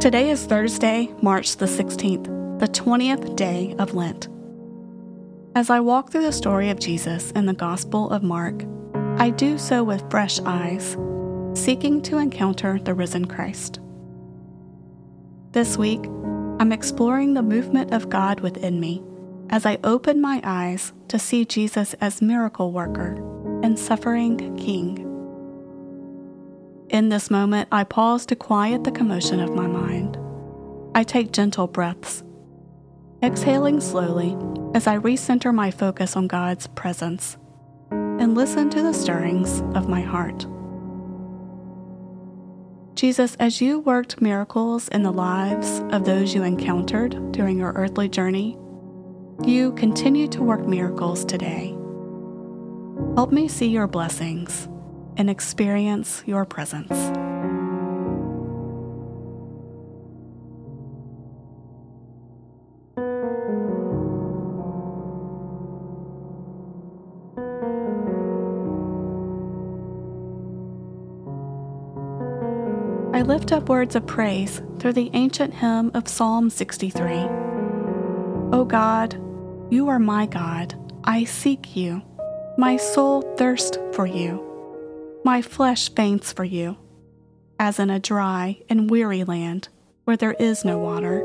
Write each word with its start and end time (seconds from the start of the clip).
Today 0.00 0.30
is 0.30 0.44
Thursday, 0.44 1.12
March 1.22 1.56
the 1.56 1.66
16th, 1.66 2.60
the 2.60 2.68
20th 2.68 3.34
day 3.34 3.74
of 3.80 3.94
Lent. 3.94 4.28
As 5.56 5.70
I 5.70 5.80
walk 5.80 6.12
through 6.12 6.22
the 6.22 6.30
story 6.30 6.70
of 6.70 6.78
Jesus 6.78 7.32
in 7.32 7.46
the 7.46 7.52
Gospel 7.52 8.08
of 8.10 8.22
Mark, 8.22 8.62
I 9.16 9.30
do 9.30 9.58
so 9.58 9.82
with 9.82 10.08
fresh 10.08 10.38
eyes, 10.46 10.96
seeking 11.54 12.00
to 12.02 12.18
encounter 12.18 12.78
the 12.78 12.94
risen 12.94 13.24
Christ. 13.24 13.80
This 15.50 15.76
week, 15.76 16.04
I'm 16.60 16.70
exploring 16.70 17.34
the 17.34 17.42
movement 17.42 17.92
of 17.92 18.08
God 18.08 18.38
within 18.38 18.78
me 18.78 19.02
as 19.50 19.66
I 19.66 19.80
open 19.82 20.20
my 20.20 20.40
eyes 20.44 20.92
to 21.08 21.18
see 21.18 21.44
Jesus 21.44 21.94
as 21.94 22.22
miracle 22.22 22.70
worker 22.70 23.14
and 23.64 23.76
suffering 23.76 24.56
King. 24.56 25.07
In 26.90 27.10
this 27.10 27.30
moment, 27.30 27.68
I 27.70 27.84
pause 27.84 28.24
to 28.26 28.36
quiet 28.36 28.84
the 28.84 28.90
commotion 28.90 29.40
of 29.40 29.54
my 29.54 29.66
mind. 29.66 30.16
I 30.94 31.04
take 31.04 31.32
gentle 31.32 31.66
breaths, 31.66 32.24
exhaling 33.22 33.82
slowly 33.82 34.34
as 34.74 34.86
I 34.86 34.96
recenter 34.96 35.54
my 35.54 35.70
focus 35.70 36.16
on 36.16 36.28
God's 36.28 36.66
presence 36.68 37.36
and 37.90 38.34
listen 38.34 38.70
to 38.70 38.82
the 38.82 38.94
stirrings 38.94 39.60
of 39.76 39.86
my 39.86 40.00
heart. 40.00 40.46
Jesus, 42.94 43.36
as 43.36 43.60
you 43.60 43.80
worked 43.80 44.22
miracles 44.22 44.88
in 44.88 45.02
the 45.02 45.12
lives 45.12 45.82
of 45.90 46.04
those 46.04 46.34
you 46.34 46.42
encountered 46.42 47.32
during 47.32 47.58
your 47.58 47.72
earthly 47.74 48.08
journey, 48.08 48.56
you 49.44 49.72
continue 49.74 50.26
to 50.28 50.42
work 50.42 50.66
miracles 50.66 51.22
today. 51.26 51.76
Help 53.14 53.30
me 53.30 53.46
see 53.46 53.68
your 53.68 53.86
blessings 53.86 54.68
and 55.18 55.28
experience 55.28 56.22
your 56.24 56.44
presence. 56.46 56.92
I 73.12 73.22
lift 73.22 73.50
up 73.50 73.68
words 73.68 73.96
of 73.96 74.06
praise 74.06 74.62
through 74.78 74.92
the 74.92 75.10
ancient 75.12 75.52
hymn 75.52 75.90
of 75.94 76.06
Psalm 76.06 76.50
63. 76.50 77.26
O 78.52 78.64
God, 78.64 79.20
you 79.70 79.88
are 79.88 79.98
my 79.98 80.26
God, 80.26 80.74
I 81.02 81.24
seek 81.24 81.74
you. 81.74 82.00
My 82.56 82.76
soul 82.76 83.22
thirsts 83.36 83.76
for 83.92 84.06
you. 84.06 84.47
My 85.24 85.42
flesh 85.42 85.92
faints 85.94 86.32
for 86.32 86.44
you, 86.44 86.76
as 87.58 87.78
in 87.78 87.90
a 87.90 87.98
dry 87.98 88.62
and 88.68 88.90
weary 88.90 89.24
land 89.24 89.68
where 90.04 90.16
there 90.16 90.34
is 90.38 90.64
no 90.64 90.78
water. 90.78 91.24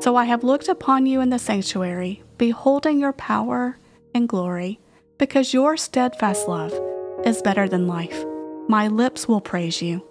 So 0.00 0.16
I 0.16 0.24
have 0.24 0.42
looked 0.42 0.68
upon 0.68 1.06
you 1.06 1.20
in 1.20 1.30
the 1.30 1.38
sanctuary, 1.38 2.22
beholding 2.38 2.98
your 2.98 3.12
power 3.12 3.78
and 4.14 4.28
glory, 4.28 4.80
because 5.18 5.54
your 5.54 5.76
steadfast 5.76 6.48
love 6.48 6.72
is 7.24 7.42
better 7.42 7.68
than 7.68 7.86
life. 7.86 8.24
My 8.66 8.88
lips 8.88 9.28
will 9.28 9.42
praise 9.42 9.82
you. 9.82 10.06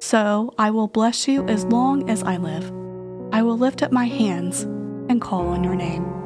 So 0.00 0.54
I 0.58 0.70
will 0.70 0.88
bless 0.88 1.28
you 1.28 1.46
as 1.46 1.64
long 1.66 2.08
as 2.08 2.22
I 2.22 2.38
live. 2.38 2.72
I 3.32 3.42
will 3.42 3.58
lift 3.58 3.82
up 3.82 3.92
my 3.92 4.06
hands 4.06 4.62
and 4.62 5.20
call 5.20 5.48
on 5.48 5.62
your 5.62 5.74
name. 5.74 6.17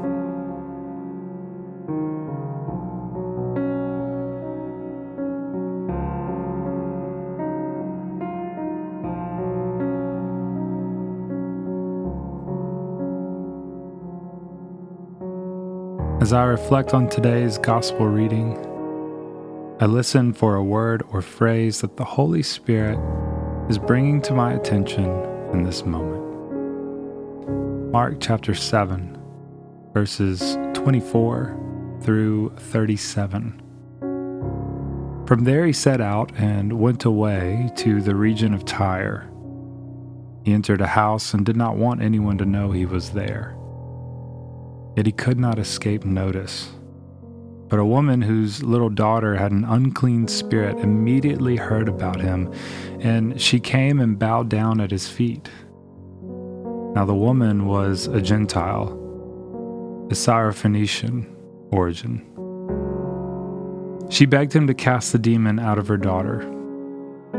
As 16.22 16.32
I 16.32 16.44
reflect 16.44 16.94
on 16.94 17.08
today's 17.08 17.58
gospel 17.58 18.06
reading, 18.06 18.56
I 19.80 19.86
listen 19.86 20.32
for 20.32 20.54
a 20.54 20.62
word 20.62 21.02
or 21.10 21.20
phrase 21.20 21.80
that 21.80 21.96
the 21.96 22.04
Holy 22.04 22.44
Spirit 22.44 22.96
is 23.68 23.76
bringing 23.76 24.22
to 24.22 24.32
my 24.32 24.52
attention 24.52 25.10
in 25.52 25.64
this 25.64 25.84
moment. 25.84 26.22
Mark 27.90 28.18
chapter 28.20 28.54
7, 28.54 29.18
verses 29.92 30.56
24 30.74 31.98
through 32.02 32.50
37. 32.56 33.60
From 35.26 35.42
there 35.42 35.66
he 35.66 35.72
set 35.72 36.00
out 36.00 36.30
and 36.36 36.78
went 36.78 37.04
away 37.04 37.68
to 37.78 38.00
the 38.00 38.14
region 38.14 38.54
of 38.54 38.64
Tyre. 38.64 39.28
He 40.44 40.52
entered 40.52 40.82
a 40.82 40.86
house 40.86 41.34
and 41.34 41.44
did 41.44 41.56
not 41.56 41.74
want 41.74 42.00
anyone 42.00 42.38
to 42.38 42.46
know 42.46 42.70
he 42.70 42.86
was 42.86 43.10
there 43.10 43.56
yet 44.96 45.06
he 45.06 45.12
could 45.12 45.38
not 45.38 45.58
escape 45.58 46.04
notice. 46.04 46.70
But 47.68 47.78
a 47.78 47.84
woman 47.84 48.20
whose 48.20 48.62
little 48.62 48.90
daughter 48.90 49.36
had 49.36 49.50
an 49.50 49.64
unclean 49.64 50.28
spirit 50.28 50.78
immediately 50.78 51.56
heard 51.56 51.88
about 51.88 52.20
him, 52.20 52.52
and 53.00 53.40
she 53.40 53.58
came 53.58 53.98
and 54.00 54.18
bowed 54.18 54.50
down 54.50 54.80
at 54.80 54.90
his 54.90 55.08
feet. 55.08 55.48
Now 56.94 57.06
the 57.06 57.14
woman 57.14 57.66
was 57.66 58.06
a 58.06 58.20
Gentile, 58.20 58.88
a 60.10 60.14
Syrophoenician 60.14 61.26
origin. 61.70 62.28
She 64.10 64.26
begged 64.26 64.52
him 64.52 64.66
to 64.66 64.74
cast 64.74 65.12
the 65.12 65.18
demon 65.18 65.58
out 65.58 65.78
of 65.78 65.88
her 65.88 65.96
daughter. 65.96 66.46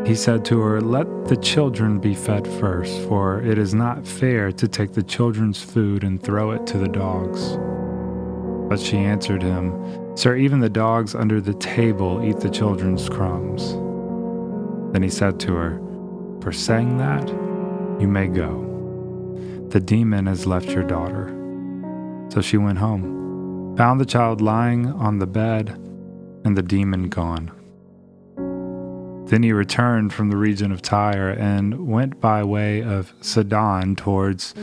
He 0.05 0.15
said 0.15 0.43
to 0.45 0.59
her, 0.59 0.81
Let 0.81 1.27
the 1.29 1.37
children 1.37 1.97
be 1.97 2.13
fed 2.13 2.45
first, 2.45 3.07
for 3.07 3.41
it 3.41 3.57
is 3.57 3.73
not 3.73 4.05
fair 4.05 4.51
to 4.51 4.67
take 4.67 4.91
the 4.91 5.01
children's 5.01 5.63
food 5.63 6.03
and 6.03 6.21
throw 6.21 6.51
it 6.51 6.67
to 6.67 6.77
the 6.77 6.89
dogs. 6.89 7.57
But 8.67 8.81
she 8.81 8.97
answered 8.97 9.41
him, 9.41 10.17
Sir, 10.17 10.35
even 10.35 10.59
the 10.59 10.69
dogs 10.69 11.15
under 11.15 11.39
the 11.39 11.53
table 11.53 12.21
eat 12.21 12.41
the 12.41 12.49
children's 12.49 13.07
crumbs. 13.07 13.71
Then 14.91 15.03
he 15.03 15.09
said 15.09 15.39
to 15.41 15.53
her, 15.53 15.79
For 16.41 16.51
saying 16.51 16.97
that, 16.97 17.29
you 18.01 18.07
may 18.09 18.27
go. 18.27 18.59
The 19.69 19.79
demon 19.79 20.25
has 20.25 20.45
left 20.45 20.67
your 20.67 20.83
daughter. 20.83 21.29
So 22.27 22.41
she 22.41 22.57
went 22.57 22.77
home, 22.77 23.75
found 23.77 24.01
the 24.01 24.05
child 24.05 24.41
lying 24.41 24.87
on 24.87 25.19
the 25.19 25.27
bed, 25.27 25.69
and 26.43 26.57
the 26.57 26.61
demon 26.61 27.07
gone. 27.07 27.51
Then 29.25 29.43
he 29.43 29.53
returned 29.53 30.13
from 30.13 30.29
the 30.29 30.37
region 30.37 30.71
of 30.71 30.81
Tyre 30.81 31.31
and 31.31 31.87
went 31.87 32.19
by 32.19 32.43
way 32.43 32.83
of 32.83 33.13
Sidon 33.21 33.95
towards 33.95 34.53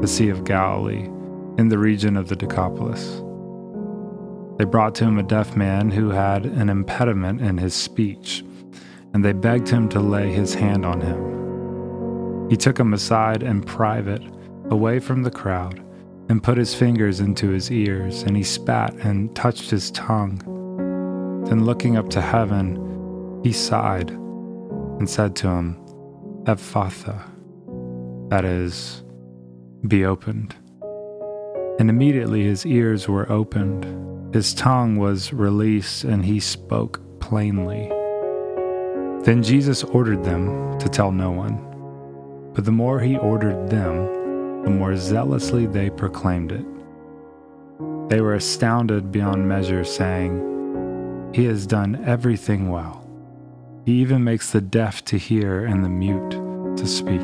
the 0.00 0.06
Sea 0.06 0.28
of 0.28 0.44
Galilee, 0.44 1.08
in 1.58 1.68
the 1.68 1.78
region 1.78 2.16
of 2.16 2.28
the 2.28 2.36
Decapolis. 2.36 3.22
They 4.58 4.64
brought 4.64 4.94
to 4.96 5.04
him 5.04 5.18
a 5.18 5.22
deaf 5.22 5.56
man 5.56 5.90
who 5.90 6.10
had 6.10 6.44
an 6.44 6.68
impediment 6.68 7.40
in 7.40 7.58
his 7.58 7.74
speech, 7.74 8.44
and 9.14 9.24
they 9.24 9.32
begged 9.32 9.68
him 9.68 9.88
to 9.90 10.00
lay 10.00 10.32
his 10.32 10.54
hand 10.54 10.84
on 10.84 11.00
him. 11.00 12.48
He 12.50 12.56
took 12.56 12.78
him 12.78 12.92
aside 12.92 13.42
in 13.42 13.62
private, 13.62 14.22
away 14.70 14.98
from 14.98 15.22
the 15.22 15.30
crowd, 15.30 15.80
and 16.28 16.42
put 16.42 16.58
his 16.58 16.74
fingers 16.74 17.20
into 17.20 17.48
his 17.50 17.70
ears, 17.70 18.22
and 18.22 18.36
he 18.36 18.42
spat 18.42 18.94
and 18.94 19.34
touched 19.36 19.70
his 19.70 19.90
tongue. 19.92 20.38
Then, 21.46 21.64
looking 21.64 21.96
up 21.96 22.08
to 22.10 22.20
heaven, 22.20 22.87
he 23.42 23.52
sighed 23.52 24.10
and 24.10 25.08
said 25.08 25.36
to 25.36 25.48
him, 25.48 25.76
Ephphatha, 26.44 27.22
that 28.30 28.44
is, 28.44 29.02
be 29.86 30.04
opened. 30.04 30.54
And 31.78 31.88
immediately 31.88 32.42
his 32.42 32.66
ears 32.66 33.08
were 33.08 33.30
opened, 33.30 34.34
his 34.34 34.52
tongue 34.52 34.96
was 34.96 35.32
released, 35.32 36.04
and 36.04 36.24
he 36.24 36.40
spoke 36.40 37.00
plainly. 37.20 37.88
Then 39.24 39.42
Jesus 39.42 39.84
ordered 39.84 40.24
them 40.24 40.78
to 40.78 40.88
tell 40.88 41.12
no 41.12 41.30
one. 41.30 41.64
But 42.54 42.64
the 42.64 42.72
more 42.72 43.00
he 43.00 43.16
ordered 43.16 43.70
them, 43.70 44.62
the 44.64 44.70
more 44.70 44.96
zealously 44.96 45.66
they 45.66 45.90
proclaimed 45.90 46.52
it. 46.52 46.66
They 48.08 48.20
were 48.20 48.34
astounded 48.34 49.12
beyond 49.12 49.48
measure, 49.48 49.84
saying, 49.84 51.30
He 51.32 51.44
has 51.44 51.66
done 51.66 52.02
everything 52.04 52.68
well. 52.68 53.07
He 53.88 54.02
even 54.02 54.22
makes 54.22 54.50
the 54.50 54.60
deaf 54.60 55.02
to 55.06 55.16
hear 55.16 55.64
and 55.64 55.82
the 55.82 55.88
mute 55.88 56.32
to 56.76 56.86
speak. 56.86 57.22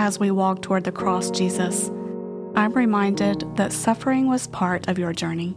As 0.00 0.18
we 0.18 0.32
walk 0.32 0.60
toward 0.62 0.82
the 0.82 0.90
cross, 0.90 1.30
Jesus, 1.30 1.88
I'm 2.56 2.72
reminded 2.72 3.44
that 3.54 3.72
suffering 3.72 4.26
was 4.26 4.48
part 4.48 4.88
of 4.88 4.98
your 4.98 5.12
journey. 5.12 5.56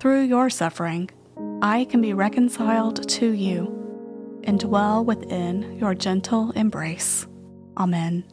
Through 0.00 0.22
your 0.22 0.50
suffering, 0.50 1.10
I 1.62 1.84
can 1.84 2.00
be 2.00 2.12
reconciled 2.12 3.08
to 3.08 3.30
you 3.30 3.73
and 4.44 4.60
dwell 4.60 5.04
within 5.04 5.78
your 5.78 5.94
gentle 5.94 6.50
embrace. 6.52 7.26
Amen. 7.76 8.24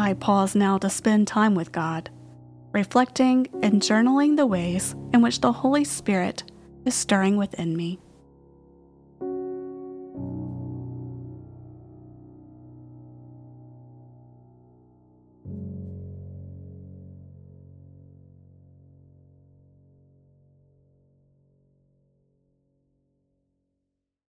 I 0.00 0.14
pause 0.14 0.54
now 0.54 0.78
to 0.78 0.88
spend 0.88 1.28
time 1.28 1.54
with 1.54 1.72
God, 1.72 2.08
reflecting 2.72 3.48
and 3.62 3.82
journaling 3.82 4.36
the 4.36 4.46
ways 4.46 4.94
in 5.12 5.20
which 5.20 5.40
the 5.40 5.52
Holy 5.52 5.84
Spirit 5.84 6.44
is 6.86 6.94
stirring 6.94 7.36
within 7.36 7.76
me. 7.76 7.98